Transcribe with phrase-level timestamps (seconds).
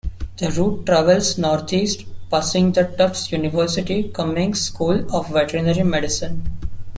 [0.37, 6.41] The route travels northeast, passing the Tufts University Cummings School of Veterinary Medicine.